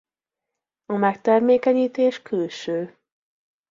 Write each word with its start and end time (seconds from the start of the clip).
A 0.85 0.93
megtermékenyítés 0.97 2.21
külső. 2.21 2.97